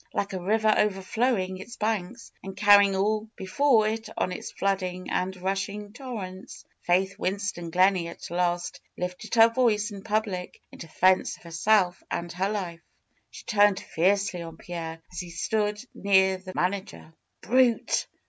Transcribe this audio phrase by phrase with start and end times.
[0.15, 5.11] Like a river overfiowing its hanks and carrying all be fore it on its flooding
[5.11, 6.65] and rushing torrents.
[6.81, 12.01] Faith Win ston Gleney at last lifted her voice in public in defense of herself
[12.09, 12.81] and her life.
[13.29, 17.13] She turned fiercely on Pierre, as he stood near the manager.
[17.43, 18.07] ''Brute!